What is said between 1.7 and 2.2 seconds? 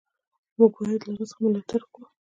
وکړو.